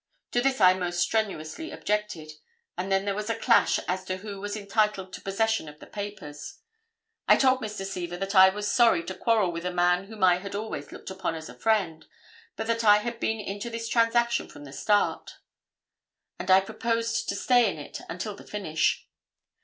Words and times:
To 0.31 0.41
this 0.41 0.59
I 0.59 0.73
most 0.73 0.99
strenuously 0.99 1.69
objected, 1.69 2.31
and 2.75 2.91
then 2.91 3.05
there 3.05 3.13
was 3.13 3.29
a 3.29 3.35
clash 3.37 3.77
as 3.87 4.03
to 4.05 4.17
who 4.17 4.41
was 4.41 4.57
entitled 4.57 5.13
to 5.13 5.21
possession 5.21 5.69
of 5.69 5.79
the 5.79 5.85
papers. 5.85 6.57
I 7.27 7.35
told 7.37 7.61
Mr. 7.61 7.85
Seaver 7.85 8.17
that 8.17 8.33
I 8.33 8.49
was 8.49 8.67
sorry 8.67 9.03
to 9.03 9.13
quarrel 9.13 9.51
with 9.51 9.63
a 9.63 9.69
man 9.71 10.05
whom 10.05 10.23
I 10.23 10.37
had 10.39 10.55
always 10.55 10.91
looked 10.91 11.11
upon 11.11 11.35
as 11.35 11.49
a 11.49 11.53
friend, 11.59 12.07
but 12.55 12.65
that 12.65 12.83
I 12.83 12.97
had 12.97 13.19
been 13.19 13.39
into 13.39 13.69
this 13.69 13.87
transaction 13.87 14.47
from 14.49 14.63
the 14.65 14.73
start, 14.73 15.35
and 16.39 16.49
I 16.49 16.61
proposed 16.61 17.29
to 17.29 17.35
stay 17.35 17.69
in 17.69 17.77
it 17.77 17.99
until 18.09 18.33
the 18.35 18.43
finish. 18.47 19.07